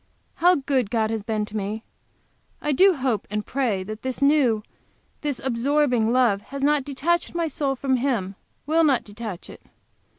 [0.37, 1.83] How good God has been to me!
[2.59, 4.63] I do hope and pray that this new,
[5.21, 8.33] this absorbing love, has not detached my soul from Him,
[8.65, 9.61] will not detach it.